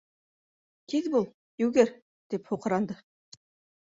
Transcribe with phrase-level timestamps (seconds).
[0.93, 1.27] Тиҙ бул,
[1.65, 1.93] йүгер!—
[2.35, 2.97] тип һуҡранды.